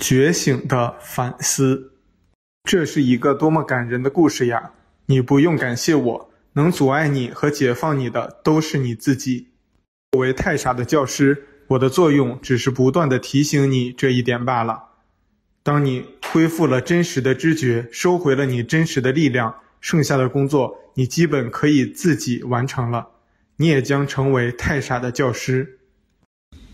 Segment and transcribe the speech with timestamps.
[0.00, 1.92] 觉醒的反思。
[2.64, 4.72] 这是一个多么感人的故事呀！
[5.06, 9.48] 你不用感谢我，能阻碍你和解放你的都是你自己。
[10.12, 14.84] 作为太傻的教师，我的作用只是不断地提醒你这一点罢了。
[15.62, 23.08] 当你恢复了真实的知觉，收回了你真实的力量，剩下的工作你基本可以自己完成了。
[23.56, 25.78] 你也将成为太傻的教师。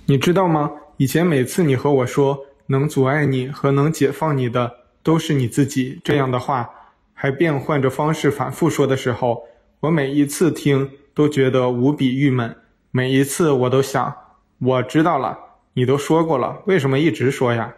[0.06, 0.70] 你知道吗？
[0.98, 6.68] 以前每次你和我说能阻碍你和能解放你的都是你自己这样的话，
[7.14, 9.44] 还变换着方式反复说的时候，
[9.80, 12.57] 我每一次听都觉得无比郁闷。
[12.90, 14.14] 每一次我都想，
[14.58, 15.38] 我知道了，
[15.74, 17.74] 你都说过了，为什么一直说呀？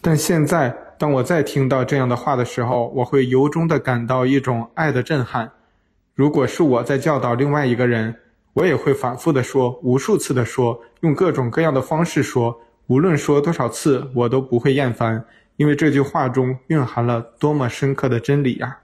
[0.00, 5.52] 但现在，当我再听到这样的话的时候，我会由衷的感到一种爱的震撼。
[6.14, 8.14] 如果是我在教导另外一个人，
[8.54, 18.78] 我也会反复的说，无数次的说，用各种各样的方式说，无论说多少次，我都不会厌烦，因为这句话中蕴含了多么深刻的真理呀！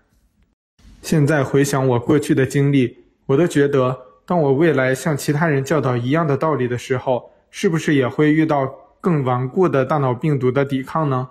[1.03, 11.28] 现在回想我过去的经历，我都觉得，当我未来向其他人教导一样的道理的时候，是不是也会遇到更顽固的大脑病毒的抵抗呢？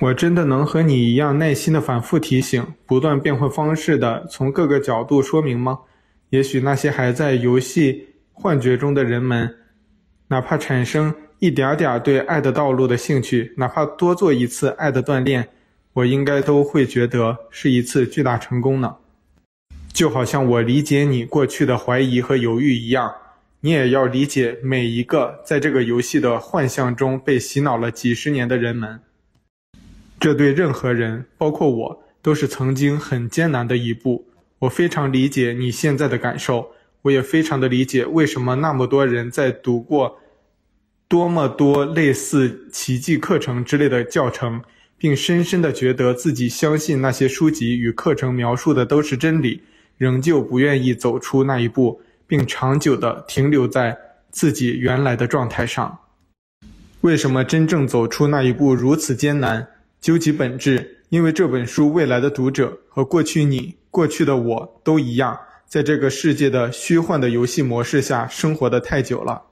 [0.00, 5.78] 我真的能和你一样耐心的反复提醒，不断变换方式的从各个角度说明吗？
[6.30, 9.54] 也许那些还在游戏幻觉中的人们，
[10.26, 15.48] 哪怕产生一点点对爱的道路的兴趣，哪怕多做一次爱的锻炼，
[15.92, 18.94] 我应该都会觉得是一次巨大成功呢。
[19.92, 23.12] 就好像我理解你过去的怀疑和犹豫一样。
[23.62, 29.00] 你也要理解每一个在这个游戏的幻象中被洗脑了几十年的人们。
[30.20, 34.28] 这对任何人，包括我，都是曾经很艰难的一步。
[34.60, 36.70] 我非常理解你现在的感受，
[37.02, 40.18] 我也非常的理解为什么那么多人在读过
[41.12, 44.62] 多么多类似奇迹课程之类的教程，
[44.96, 49.60] 并深深的觉得自己相信那些书籍与课程描述的都是真理，
[49.98, 52.00] 仍旧不愿意走出那一步。
[52.26, 53.94] 并长久地停留在
[54.30, 55.98] 自己原来的状态上。
[57.02, 59.68] 为什么真正走出那一步如此艰难？
[60.00, 69.51] 究其本质，因为这本书未来的读者和过去你、过去的我都一样，在这个世界的虚幻的游戏模式下生活得太久了。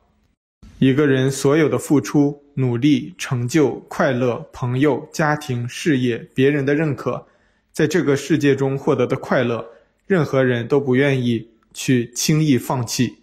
[0.80, 7.26] 一个人所有的付出、努力、成就、快乐、朋友、家庭、事业、别人的认可，
[7.70, 9.64] 在这个世界中获得的快乐，
[10.06, 11.48] 任何人都不愿意。
[11.72, 13.18] 去轻易放弃。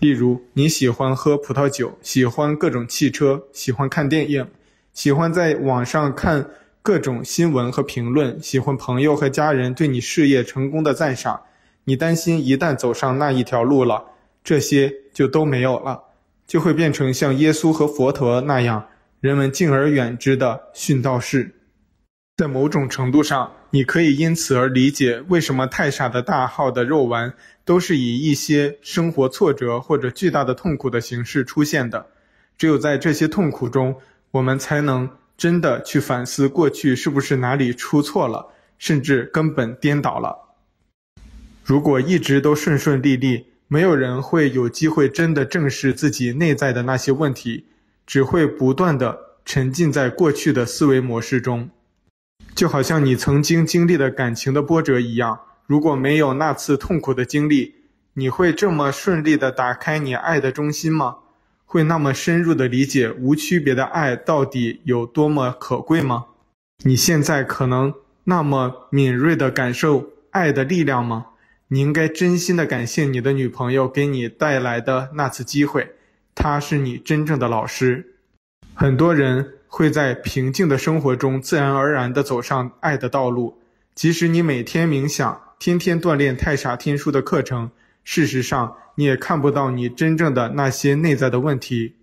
[0.00, 4.46] 例如，你喜欢喝葡萄酒，喜欢各种汽车，喜欢看电影，
[4.92, 6.50] 喜欢在网上看
[6.82, 11.40] 各种新闻和评论，喜欢朋友和家人对你事业成功的赞赏。
[11.84, 14.04] 你担心一旦走上那一条路了，
[14.44, 15.98] 这些就都没有了，
[16.50, 18.88] 就会变成像耶稣和佛陀那样
[19.20, 21.54] 人们敬而远之的殉道士。
[22.38, 27.32] 在某种程度上，你可以因此而理解为什么太傻的大号的肉丸
[27.64, 32.04] 都是以一些生活挫折或者巨大的痛苦的形式出现的。
[32.58, 33.94] 只有在这些痛苦中，
[34.32, 40.56] 我们才能真的去反思过去是不是哪里出错了，甚至根本颠倒了。
[41.62, 47.66] 如果一直都顺顺利利，没有人会有机会真的正视自己内在的那些问题，
[48.04, 51.70] 只会不断的沉浸在过去的思维模式中。
[52.52, 55.38] 就好像你曾经经历的感情的波折一样，
[55.68, 57.76] 如果没有那次痛苦的经历，
[58.14, 61.18] 你会这么顺利的打开你爱的中心吗？
[61.64, 66.24] 会那么深入的理解无区别的爱到底有多么可贵吗？
[66.82, 67.94] 你现在可能
[68.24, 71.26] 那么敏锐的感受爱的力量吗？
[71.70, 75.92] 你应该真心地感谢你的女朋友给你带来的那次机会，
[76.34, 78.14] 她是你真正的老师。
[78.74, 79.54] 很多人。
[79.72, 83.56] 会在平静的生活中自然而然地走上爱的道路。
[83.94, 87.70] 即使你每天冥想，天天锻炼太傻天书的课程，
[88.02, 91.94] 事实上你也看不到你真正的那些内在的问题。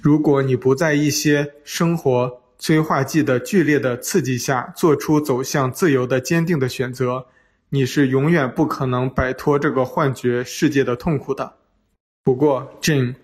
[0.00, 7.26] 如果你不在一些生活催化剂的剧烈的刺激下做出走向自由的坚定的选择，
[7.72, 11.54] 你是永远不可能摆脱这个幻觉世界的痛苦的。
[12.24, 13.14] 不过，Jane，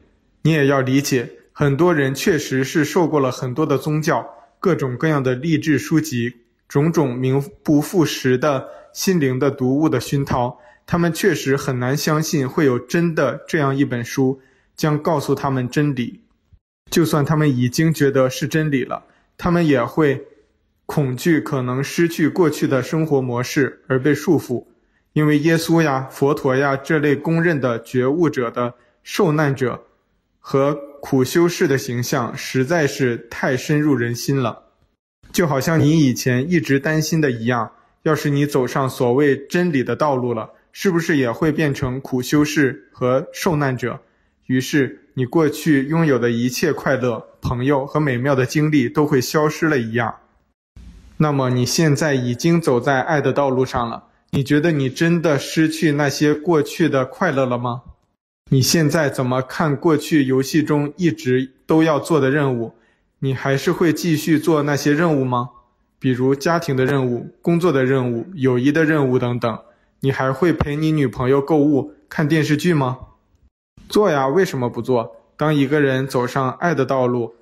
[0.43, 1.31] 你也要理解。
[1.52, 4.25] 很多人确实是受过了很多的宗教、
[4.60, 6.32] 各种各样的励志书籍、
[6.69, 14.40] 种种名不副实的心灵的读物的熏陶，他们确实很难相信会有真的这样一本书
[14.76, 16.20] 将告诉他们真理。
[16.90, 19.02] 就算他们已经觉得是真理了，
[19.37, 20.25] 他们也会
[20.87, 24.65] 恐惧可能失去过去的生活模式而被束缚，
[25.12, 29.83] 因为耶稣呀、佛陀呀这类公认的觉悟者的受难者。
[30.38, 34.62] 和苦修士的形象实在是太深入人心了。
[35.33, 37.73] 就好像你以前一直担心的一样，
[38.05, 44.00] 要是你走上所谓真理的道路了，是不是也会变成苦修士和受难者？
[44.47, 50.15] 于是你过去拥有的一切快乐、朋友和美妙的经历都会消失了一样。
[51.18, 57.82] 那么你现在已经走在爱的道路上了，你觉得你真的失去那些过去的快乐了吗？
[58.50, 62.74] 你现在怎么看过去游戏中一直都要做的任务？
[63.20, 65.50] 你还是会继续做那些任务吗？
[65.98, 69.58] 比如家庭的任务、工作的任务、友谊的任务等等。
[70.00, 72.98] 你还会陪你女朋友购物、看电视剧吗？
[73.88, 75.16] 做呀，为什么不做？
[75.38, 77.34] 当一个人走上爱的道路，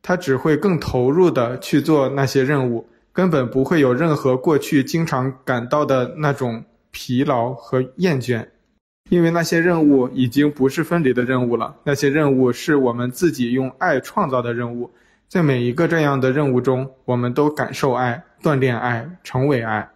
[0.00, 2.88] 他只会更投入的去做那些任务，
[3.20, 8.46] 根本不会有任何过去经常感到的那种疲劳和厌倦，
[9.10, 11.76] 因为那些任务已经不是分离的任务了。
[11.84, 14.90] 那些任务是我们自己用爱创造的任务。
[15.28, 19.90] 在每一个这样的任务中，我们都感受爱、锻炼爱、成为爱。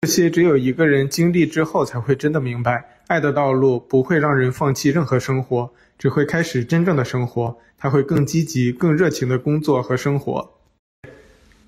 [0.00, 7.56] 这些只有一个人经历之后，才会真的明白，爱的道路不会让人放弃任何生活，只会开始真正的生活。
[7.78, 10.50] 他会更积极、更热情的工作和生活。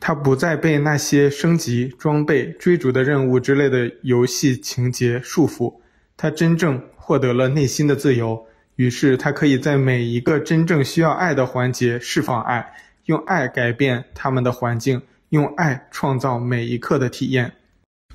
[0.00, 5.80] 他不再被那些升级、装备、追逐的任务之类的游戏情节束缚。
[6.16, 8.46] 他真正获得了内心的自由，
[8.76, 12.72] 于是他可以在每一个真正需要爱的环节释放爱。
[13.06, 15.00] 用爱改变他们的环境，
[15.30, 17.52] 用爱创造每一刻的体验，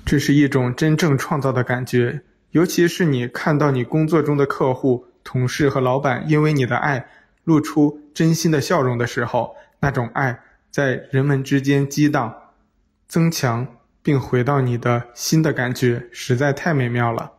[0.04, 2.20] 这是一种真正创造的感觉。
[2.52, 7.08] 尤其是你看到你工作中的客户、同事和老板因为你的爱
[7.42, 10.38] 露出真心的笑容的时候，那种爱
[10.74, 12.34] 在人们之间激荡、
[13.06, 13.64] 增强，
[14.02, 17.30] 并回到你的心的感觉，实在太美妙了。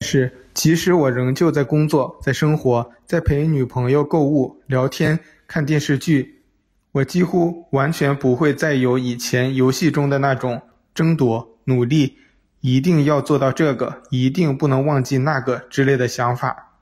[0.00, 6.42] 是，即使我仍旧在工作、在生活、在陪女朋友购物、聊天、看电视剧。
[6.90, 10.60] 我几乎完全不会再有以前游戏中的那种
[10.92, 12.18] 争夺、努力，
[12.62, 16.80] 一定要做到这个，一定不能忘记那个之类的想法。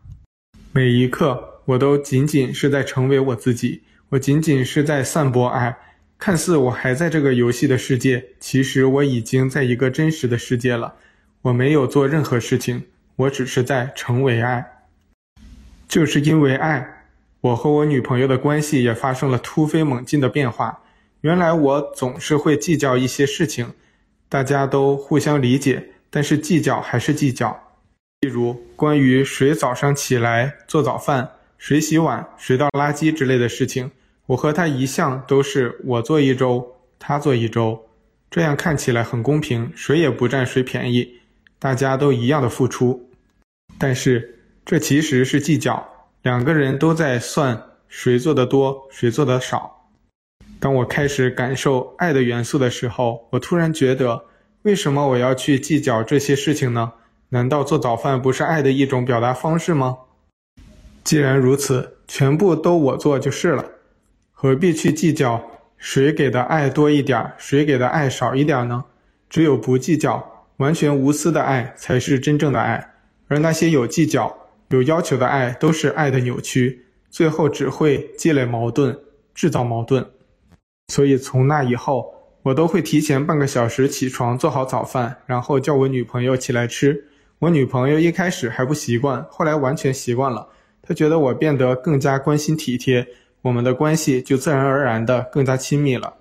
[0.73, 5.77] 每一刻，我都仅仅是在成为我自己，我仅仅是在散播爱。
[6.21, 10.95] 看似我还在这个游戏的世界，其实我已经在一个真实的世界了。
[11.41, 12.85] 我没有做任何事情，
[13.17, 14.85] 我只是在成为爱。
[15.89, 16.87] 就是因为爱。
[17.41, 20.83] 我和我女朋友的关系也发生了突飞猛进的变化。
[21.23, 23.73] 原来我总是会计较一些事情，
[24.29, 27.59] 大家都互相理解，但是计较还是计较。
[28.21, 31.27] 例如关于谁早上起来做早饭、
[31.57, 33.91] 谁洗碗、谁倒垃圾之类的事情，
[34.31, 37.85] 我和他一向都是我做一周，他做一周，
[38.31, 41.15] 这样看起来很公平，谁也不占谁便宜，
[41.59, 43.11] 大家都一样的付出。
[43.77, 45.85] 但是这其实是计较。
[46.23, 49.89] 两个人都在算谁做的多，谁做的少。
[50.61, 54.27] 当我开始感受爱的元素的时候，我突然觉得，
[54.63, 56.93] 为什么我要去计较这些事情呢？
[57.31, 59.99] 难道做早饭不是爱的一种表达方式吗？
[61.03, 63.65] 既然如此，全部都我做就是了，
[64.43, 65.39] 何必去计较
[65.77, 68.83] 谁给的爱多一点，谁给的爱少一点呢？
[69.29, 72.95] 只有不计较、完全无私的爱才是真正的爱，
[73.29, 74.35] 而那些有计较。
[74.71, 78.99] 有要求的爱都是爱的扭曲，最后只会积累矛盾，
[79.35, 80.07] 制造矛盾。
[80.89, 87.05] 所以从那以后，我都会提前半个小时起床做好早饭，然后叫我女朋友起来吃。
[87.41, 90.49] 我女朋友一开始还不习惯，后来完全习惯了。
[90.81, 93.07] 她觉得我变得更加关心体贴，
[93.43, 96.15] 我们的关系就自然而然的更加亲密了。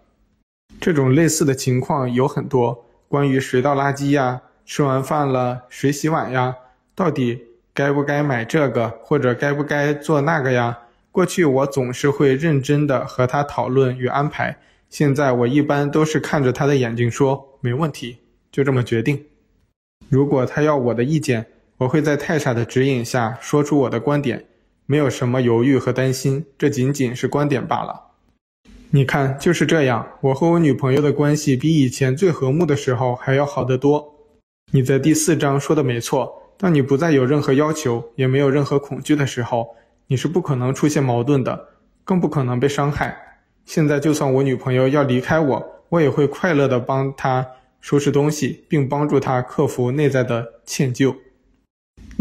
[0.80, 6.56] 这种类似的情况有很多，关于谁倒垃圾呀，吃完饭了谁洗碗呀，
[6.96, 7.46] 到底。
[7.72, 10.78] 该不该买这个，或者该不该做那个呀？
[11.14, 14.58] 过去我总是会认真的和他讨论与安排，
[14.90, 18.18] 现在我一般都是看着他的眼睛说没问题，
[18.52, 19.24] 就这么决定。
[20.10, 21.46] 如果他要我的意见，
[21.78, 24.44] 我会在泰莎的指引下说出我的观点，
[24.92, 28.08] 没有什么犹豫和担心，这仅仅是观点罢了。
[28.90, 34.16] 你看，就是这样，我和我女朋友的关系比以前最和睦的时候还要好得多。
[34.72, 36.56] 你在第四章说的没错。
[36.58, 39.76] 当你不再有任何要求，也没有任何恐惧的时候，
[40.08, 41.68] 你是不可能出现矛盾的，
[42.04, 43.16] 更不可能被伤害。
[43.66, 47.46] 现在，就算我女朋友要离开我，我也会快乐地帮她
[47.80, 51.16] 收拾东西，并帮助她克服内在的歉疚。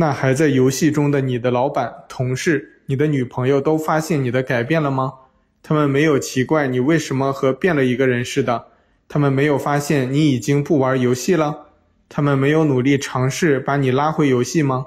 [0.01, 5.13] 那还在游戏中的你的老板、同事、你的女朋友都发现你的改变了吗？
[5.61, 8.67] 他们没有奇怪你为什么和变了一个人似的，
[9.09, 11.67] 他们没有发现你已经不玩游戏了。
[12.09, 14.87] 他们没有努力尝试把你拉回游戏吗？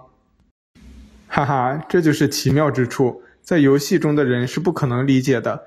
[1.27, 3.21] 哈哈，这就是奇妙之处。
[3.41, 5.63] 在游戏中的人是不可能理解的。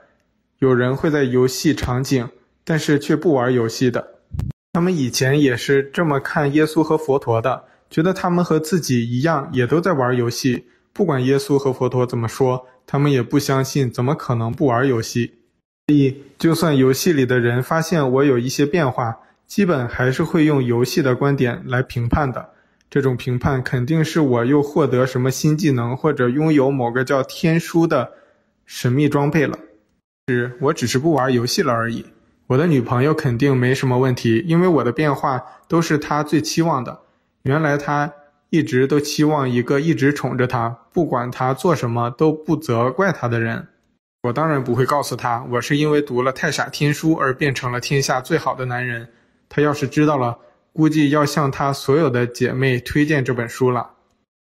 [0.58, 2.30] 有人会在游戏场景，
[2.64, 4.20] 但是却不玩游戏的。
[4.72, 10.64] 他们以前也是这么看耶稣和佛陀的，觉得他们和自己一样，也都在玩游戏。
[10.92, 15.34] 不管耶稣和佛陀怎么说，他们也不相信，怎么可能不玩游戏？
[15.86, 22.44] 所以，就算游戏里的人发现我有一些变化，基本还是会用游戏的观点来评判的。
[22.90, 28.10] 这种评判肯定是我又获得什么新技能，或者拥有某个叫天书的
[28.66, 29.56] 神秘装备了。
[30.26, 32.04] 是，我只是不玩游戏了而已。
[32.48, 37.03] 我的女朋友肯定没什么问题，因为我的变化都是她最期望的。
[37.44, 38.12] 原来他
[38.48, 43.68] 一直都期望一个一直宠着他，不管他做什么都不责怪他的人。
[44.22, 49.06] 我当然不会告诉他，我是因为读了太傻天书而变成了天下最好的男人。
[49.50, 50.38] 他要是知道了，
[50.72, 53.90] 估计要向他所有的姐妹推荐这本书了。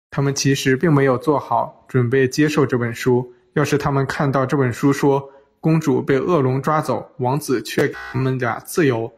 [0.09, 3.33] 她们其实并没有做好准备接受这本书。
[3.55, 5.29] 要是她们看到这本书说，
[5.59, 9.11] 公主被恶龙抓走，王子却给他们俩自由，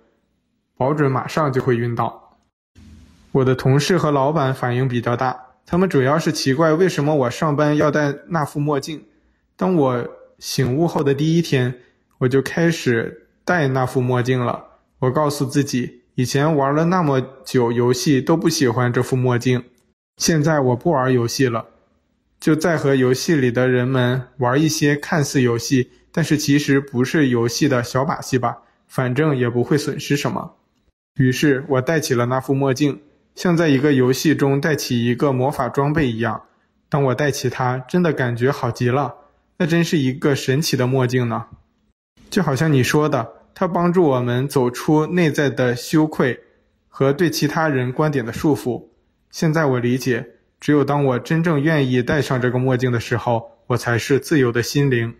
[0.75, 2.24] 保准马上就会晕倒。
[3.35, 9.03] 我的同事和老板反应比较大，他们主要是奇怪为什么我上班要戴那副墨镜。
[9.57, 10.07] 当我
[10.39, 11.81] 醒悟后的第一天，
[12.19, 14.63] 我就开始戴那副墨镜了。
[14.99, 19.61] 我告诉自己，以前玩了那么久游戏都不喜欢这副墨镜，
[20.15, 21.65] 现在我不玩游戏了，
[22.39, 25.91] 就再和游戏里的人们玩一些看似游戏。
[26.13, 30.53] 但是其实不是游戏的小把戏吧，反正也不会损失什么。
[31.17, 33.01] 于是我戴起了那副墨镜，
[33.35, 36.43] 像在一个游戏中戴起一个魔法装备一样。
[36.87, 39.15] 当我戴起它，真的感觉好极了，
[39.57, 41.47] 那真是一个神奇的墨镜呢。
[42.29, 46.39] 就好像你说的，它帮助我们走出内在的羞愧
[46.87, 48.87] 和对其他人观点的束缚。
[49.29, 50.25] 现在我理解，
[50.59, 55.13] 只有当我真正愿意戴上这个墨镜的时候，我才是自由的心灵。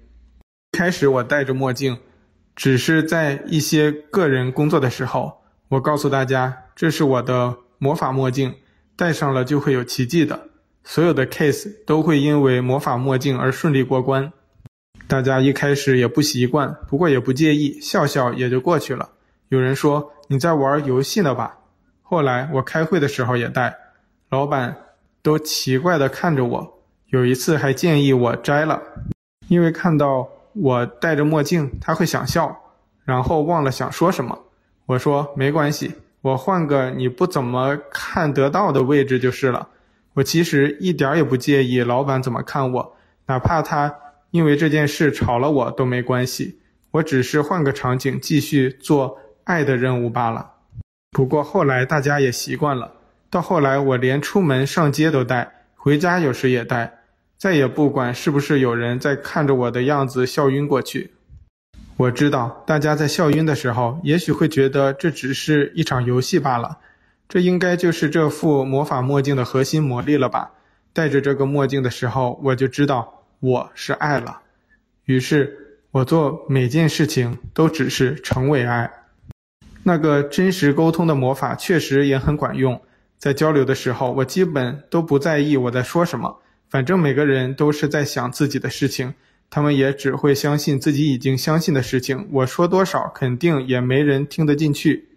[0.72, 1.98] 开始我戴着墨镜，
[2.56, 8.51] 只是在一些个人工作的时候，我告诉大家，这是我的魔法墨镜，
[8.96, 10.48] 戴上了就会有奇迹的。
[10.84, 14.34] 所有的 case 都会因为魔法墨镜而顺利过关。
[15.08, 19.08] 大家一开始也不习惯，不过也不介意，笑笑也就过去了。
[19.50, 21.60] 有人说，你在玩游戏呢吧？
[22.01, 23.77] 后来我开会的时候也戴，
[24.32, 24.75] 老板
[25.22, 28.82] 都奇怪地看着我，有一次还建议我摘了，
[29.48, 30.27] 因为看到。
[30.58, 32.58] 我戴着墨镜，他会想笑，
[33.04, 34.39] 然后忘了想说什么。
[34.86, 35.94] 我说没关系，
[36.25, 39.67] 我换个你不怎么看得到的位置就是了。
[40.15, 42.96] 我其实一点也不介意老板怎么看我，
[43.27, 43.94] 哪怕他
[44.32, 46.60] 因为这件事炒了我都没关系。
[46.89, 50.53] 我只是换个场景继续做爱的任务罢了。
[51.12, 52.94] 不过后来大家也习惯了，
[53.29, 57.01] 到后来我连出门上街都戴，回家有时也戴。
[57.38, 61.12] 再也不管是不是有人在看着我的样子笑晕过去。
[61.98, 66.78] 我知道大家在笑晕的时候，也许会觉得这只是一场游戏罢了。
[67.30, 70.52] 这应该就是这副魔法墨镜的核心魔力了吧？
[70.94, 74.42] 戴着这个墨镜的时候，我就知道我是爱了。
[75.06, 78.92] 于是，我做每件事情都只是成为爱。
[79.84, 82.82] 那个真实沟通的魔法确实也很管用。
[83.18, 86.42] 在交流的时候，我基本都不在意我在说什么。
[86.70, 89.14] 反正每个人都是在想自己的事情，
[89.56, 92.28] 他们也只会相信自己已经相信的事情。
[92.30, 95.08] 我说多少，肯定也没人听得进去。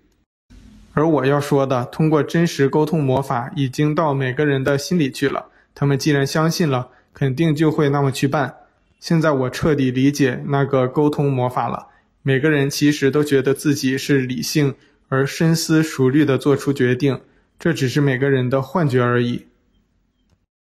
[0.93, 5.47] 而我要说的，通过真实沟通魔法，已经到每个人的心里去了。
[5.75, 8.55] 他们既然相信了，肯定就会那么去办。
[9.01, 11.89] 现在我彻底理解那个沟通魔法了。
[12.23, 14.77] 每个人其实都觉得自己是理性
[15.09, 17.21] 而深思熟虑地做出决定，
[17.59, 19.47] 这只是每个人的幻觉而已。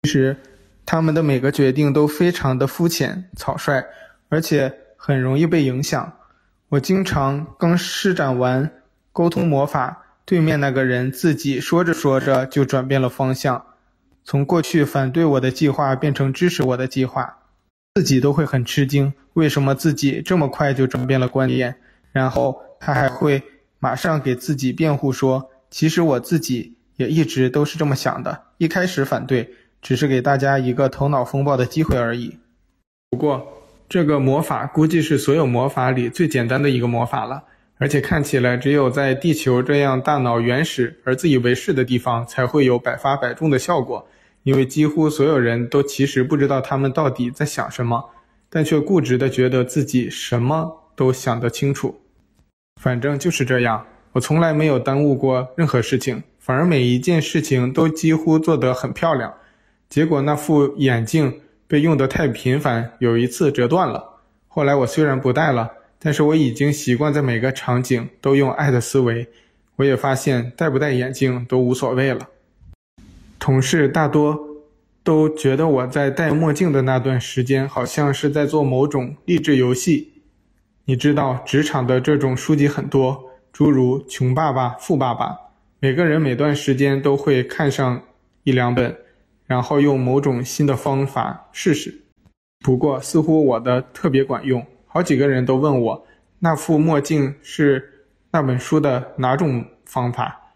[0.05, 0.39] 其实。
[0.91, 3.85] 他们的每个决定都非常的肤浅、草率，
[4.31, 6.15] 而且很容易被影响。
[6.71, 8.73] 我经常刚施展完
[9.13, 13.67] 沟通魔法，对面那个人自己说着说着就转变了方向，
[14.25, 17.37] 从过去反对我的计划变成支持我的计划，
[17.97, 21.77] 自己都会很吃惊，为什么自己这么快就转变了观念？
[22.13, 23.43] 然后他还会
[23.79, 29.53] 马上给自己辩护说，其实我自己也一直都是这么想的，一开始反对。
[29.81, 32.39] 只是给大家一个头脑风暴的机会而已。
[33.11, 33.47] 不过，
[33.89, 37.43] 这个魔法估计是所有魔法里最简单的一个魔法了，
[37.79, 44.07] 而且看起来只有在地球这样大脑原始而自以为是的地方才会有百发百中的效果。
[44.45, 48.11] 因为几乎所有人都其实不知道他们到底在想什么，
[48.49, 52.01] 但却固执地觉得自己什么都想得清楚。
[52.81, 59.35] 反正就是这样，我从来没有耽误过任何事情，反而每一件事情都几乎做得很漂亮。
[59.89, 64.21] 结果那副眼镜被用得太频繁，有一次折断了。
[64.47, 69.27] 后来我虽然不戴了，但是我已经习惯在每个场景都用爱的思维。
[69.77, 72.29] 我也发现戴不戴眼镜都无所谓了。
[73.39, 74.39] 同事大多
[75.03, 80.13] 都觉得我在戴墨镜的那段时间，好像是在做某种励志游戏。
[80.85, 85.27] 你知道，职场的这种书籍很多，诸如《穷爸爸》《富爸爸》，
[85.81, 88.03] 每个人每段时间都会看上
[88.43, 88.95] 一两本。
[89.49, 92.03] 然后用某种新的方法试试，
[92.61, 94.65] 不过似乎我的特别管用。
[94.87, 96.07] 好几个人都问我，
[96.39, 100.53] 那副墨镜是那本书的哪种方法？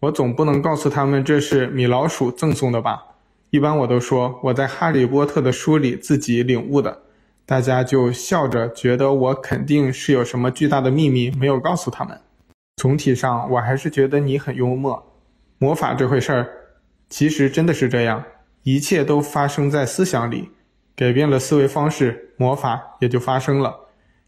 [0.00, 3.02] 我总不能告诉他们这是米老鼠赠送的吧？
[3.50, 7.02] 一般我都说我在哈利波特的书里自己领悟的，
[7.44, 12.18] 大家就笑着觉得我肯定是有什么巨大的秘密没有告诉他们。
[12.76, 15.12] 总体上，我还是觉得你很幽默。
[15.58, 16.59] 魔法这回事儿。
[17.10, 18.24] 其实真的是这样，
[18.62, 20.48] 一切都发生在思想里，
[20.96, 23.76] 改变了思维方式，魔法也就发生了。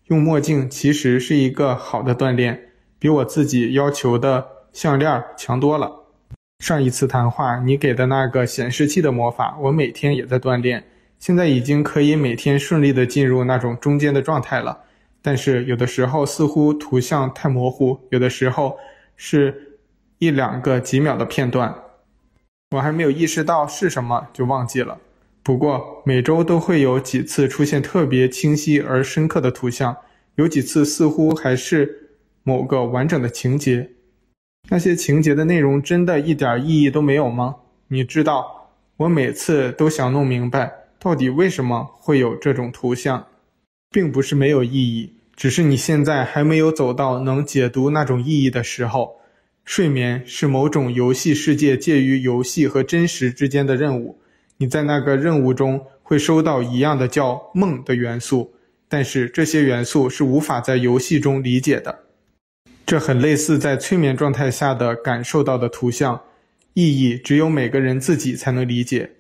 [0.07, 2.61] 用墨镜其实是一个好的锻炼，
[2.99, 5.91] 比我自己要求的项链强多了。
[6.59, 10.85] 上一次谈话你给的那个显示器的魔法，我每天也在锻炼，
[11.19, 14.77] 现在已经可以每天顺利的进入那种中间的状态了。
[15.23, 18.77] 但是有的时候似乎图像太模糊，有的时候
[19.17, 19.79] 是
[20.19, 21.73] 一两个几秒的片段。
[22.73, 24.99] 我还没有意识到是什么就忘记了。
[25.43, 29.97] 不过每周都会有几次出现特别清晰而深刻的图像，
[30.37, 32.11] 有几次似乎还是
[32.43, 33.91] 某个完整的情节。
[34.71, 37.57] 那些情节的内容真的一点意义都没有吗？
[37.89, 43.27] 你知道，我每次都想弄明白到底为什么会有这种图像，
[43.91, 49.17] 并不是没有意义，只是你现在还没有走到能解读那种意义的时候。
[49.65, 54.19] 睡眠是某种游戏世界介于游戏和真实之间的任务，
[54.59, 58.53] 你在那个任务中会收到一样的叫梦的元素，
[58.89, 62.01] 但是这些元素是无法在游戏中理解的。
[62.85, 66.21] 这很类似在催眠状态下的感受到的图像，
[66.75, 69.13] 意义只有每个人自己才能理解，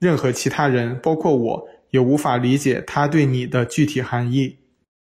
[0.00, 4.56] 任何其他人，包括我，也无法理解它对你的具体含义。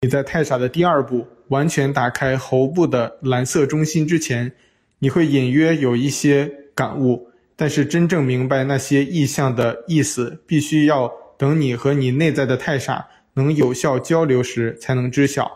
[0.02, 4.52] 你在太傻的第二步，完全打开喉部的蓝色中心之前。
[5.00, 15.50] 你会隐约有一些感悟，但是真正明白那些意象的意思，必须要等你和你内在的太傻能有效交流时才能知晓。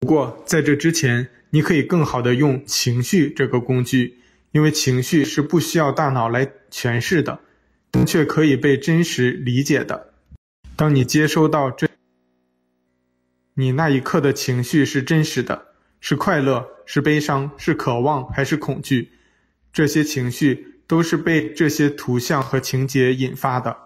[0.00, 4.18] 不过在这之前，你可以更好的用情绪这个工具，
[4.52, 7.40] 因为情绪是不需要大脑来诠释的，
[7.90, 10.12] 但却可以被真实理解的。
[10.76, 11.88] 当你接收到这，
[13.54, 15.66] 你那一刻的情绪是真实的。
[16.00, 19.10] 是快乐，是悲伤，是渴望，还是恐惧？
[19.72, 23.76] 这些情绪都是被这些图像和情节引发的。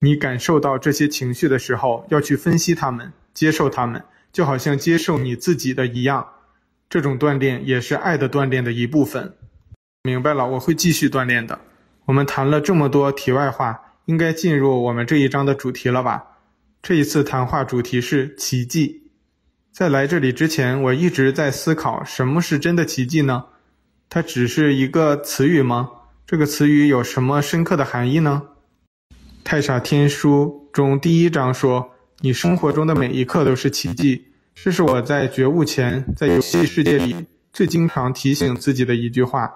[0.00, 6.28] 你感受到这些情绪的时候，要去分析它们，接受它们，就好像接受你自己的一样。
[6.90, 9.34] 这种锻炼也是爱的锻炼的一部分。
[10.02, 11.58] 明白了，我会继续锻炼的。
[12.04, 16.22] 我们谈了这么多题外话，应该进入我们这一章的主题了吧？
[16.82, 19.03] 这一次谈话主题是奇迹。
[19.74, 23.46] 在来这里之前，我一直在思考什么是真的奇迹呢？
[24.08, 25.90] 它只是一个词语吗？
[26.24, 28.42] 这个词语有什么深刻的含义呢？
[29.42, 31.90] 太傻天书中第一章说
[32.22, 39.52] ：“你生活中的每一刻都是奇迹。”这是我在觉悟前，在游戏世界里最经常提醒自己的一句话。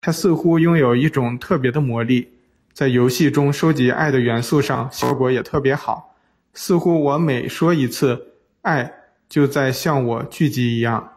[0.00, 2.28] 它似乎拥有一种特别的魔力，
[2.72, 6.16] 在游戏中收集爱的元素上效果也特别好。
[6.54, 8.92] 似乎我每说一次爱，
[9.28, 11.12] 就在向我聚集一样，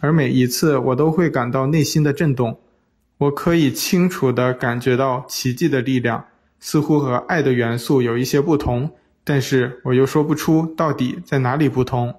[0.00, 2.58] 而每一次我都会感到内心的震动。
[3.18, 6.26] 我可以清楚地感觉到奇迹的力量，
[6.60, 8.90] 似乎和爱的元素有一些不同，
[9.24, 12.14] 但是我又说不出到底在哪里不同。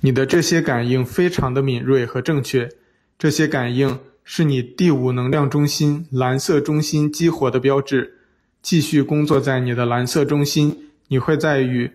[0.00, 2.68] 你的这些感应非常的敏锐和正确，
[3.18, 8.16] 这些感应是你第五能量中心蓝色中心激活的标志。
[8.62, 11.90] 继续工作在你的蓝色中心，你会在与。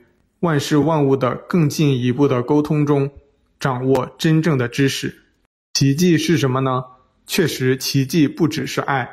[0.46, 3.10] 万事万物的更进一步的沟通中，
[3.60, 5.24] 掌握真正的知识。
[5.74, 6.84] 奇迹是什么呢？
[7.26, 9.10] 确实，奇迹不只是爱，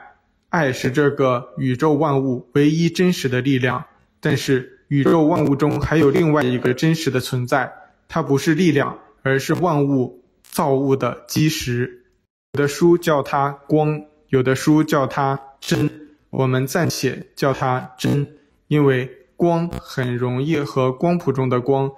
[0.51, 3.83] 爱是这个宇宙万物唯一真实的力量。
[4.21, 7.73] 但是，宇宙万物中还有另外一个真实的存在，
[8.09, 12.05] 它不是力量，而是万物造物的基石。
[12.53, 15.91] 有的书叫它光，有的书叫它真，
[16.29, 18.37] 我们暂且叫它真，
[18.69, 19.11] 因为。
[19.43, 21.91] 光很容易和光谱中的光、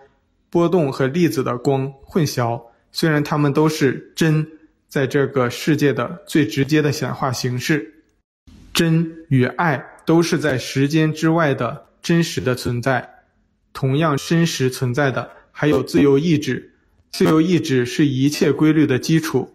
[0.48, 2.59] 波动和粒子的光混淆，
[2.90, 4.46] 虽然它们都是真，
[4.88, 8.02] 在这个世界的最直接的显化形式。
[8.72, 13.07] 真与爱都是在时间之外的真实的存在。
[13.74, 16.72] 同样真实存在的还有自由意志，
[17.12, 19.54] 自由意志是一切规律的基础。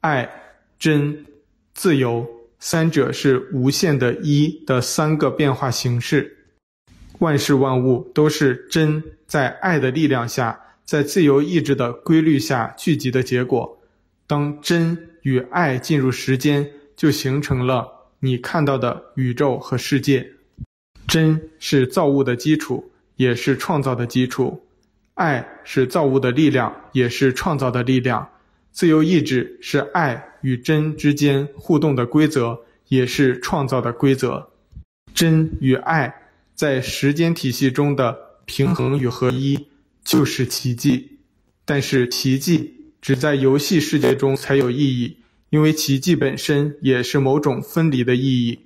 [0.00, 0.28] 爱、
[0.80, 1.24] 真、
[1.74, 2.26] 自由
[2.58, 6.40] 三者是无限的一的三个变化形式。
[7.18, 13.78] 万事万物都是真在爱的力量下，在自由意志的规律下聚集的结果。
[14.26, 17.88] 当真与爱进入时间，就形成了
[18.20, 20.30] 你看到的宇宙和世界。
[21.06, 24.58] 真是造物的基础，也是创造的基础；
[25.12, 28.26] 爱是造物的力量，也是创造的力量；
[28.72, 34.48] 自由意志是爱与真之间互动的规则，也是创造的规则。
[35.12, 36.12] 真与爱
[36.54, 39.66] 在时间体系中的平衡与合一，
[40.04, 41.18] 就是奇迹。
[41.64, 45.18] 但是奇迹只在游戏世界中才有意义。
[45.50, 48.58] 因为奇迹本身也是某种分离的意义，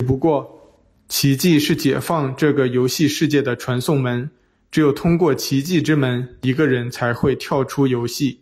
[0.00, 4.28] 只不过，奇迹是解放这个游戏世界的传送门，
[4.72, 8.40] 只有通过奇迹之门，一个人才会跳出游戏。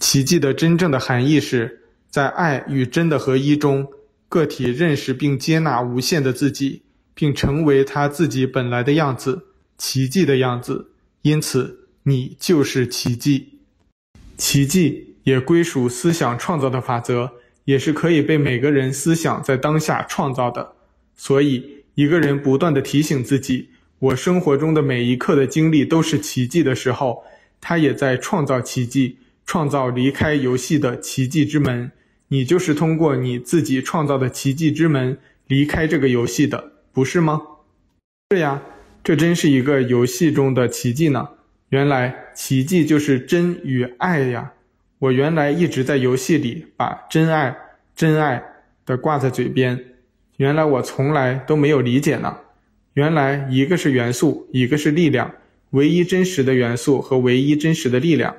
[0.00, 3.86] 奇迹的真正的含义是在爱与真的合一中，
[4.30, 6.80] 个体认识并接纳无限的自己，
[7.18, 10.92] 并成为他自己本来的样子，奇迹的样子。
[11.22, 13.58] 因此，你就是奇迹，
[14.36, 15.06] 奇迹。
[15.24, 17.32] 也归属思想创造的法则，
[17.66, 20.72] 也是可以被每个人思想在当下创造的。
[21.16, 23.68] 所以，一个人不断地提醒自己
[24.00, 27.24] ：“我生活中的每一刻的经历都是奇迹”的时候，
[27.60, 31.92] 他也在创造奇迹，创造离开游戏的奇迹之门。
[32.28, 37.40] 你就是通过你自己创造的奇迹之门离开这个游戏的，不是吗？
[38.30, 38.60] 是呀，
[39.04, 41.28] 这真是一个游戏中的奇迹呢。
[41.68, 44.52] 原来，奇迹就是真与爱呀。
[44.98, 47.56] 我原来一直在游戏里把真爱、
[47.94, 48.42] 真爱
[48.84, 49.78] 的挂在嘴边，
[50.38, 52.36] 原来我从来都没有理解呢。
[52.94, 55.32] 原来一个是元素，一个是力量，
[55.70, 58.34] 唯一真实的元素和唯一真实的力量。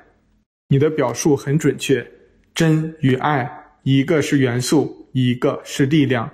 [0.68, 2.06] 你的表述很准确，
[2.54, 3.50] 真与爱，
[3.84, 6.30] 一个是元素，一个是力量，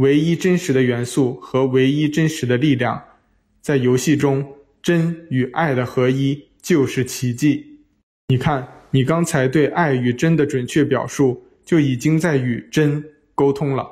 [0.00, 3.02] 唯一真实的元素和唯一真实的力量，
[3.60, 4.44] 在游戏中，
[4.82, 7.80] 真与爱的合一就是奇迹。
[8.28, 8.66] 你看。
[8.92, 13.04] 你刚才对爱与真的准确表述，就已经在与真
[13.36, 13.88] 沟通了。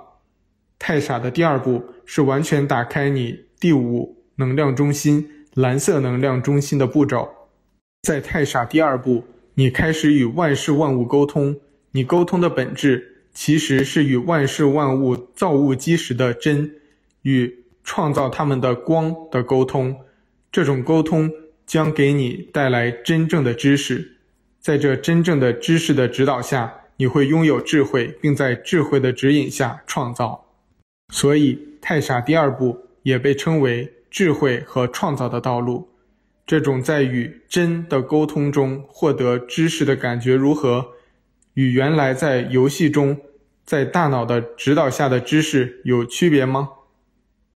[0.77, 7.29] 太傻的第二步是完全打开你第五能量中心——蓝色能量中心的步骤。
[8.03, 9.23] 在太傻第二步，
[9.55, 11.57] 你开始与万事万物沟通。
[11.93, 16.75] 你沟通的本质其实是与万事万物造物基石的真
[17.23, 19.97] 与创造他们的光的沟通。
[20.51, 21.31] 这种沟通
[21.65, 24.17] 将给你带来真正的知识。
[24.59, 30.45] 在这真正的知识的指导下，你会拥有智慧，并在智慧的指引下创造。
[31.13, 35.89] 所以，太傻第二步也被称为智慧和创造的道路。
[36.45, 40.85] 这种在与真的沟通中获得知识的感觉如何？
[41.55, 43.17] 与原来在游戏中
[43.69, 46.71] 在大脑的指导下的知识有区别吗？